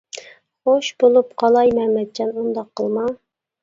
-خۇش 0.21 0.89
بولۇپ 1.05 1.37
قالاي 1.43 1.77
مەمەتجان، 1.81 2.35
ئۇنداق 2.37 2.77
قىلماڭ! 2.83 3.19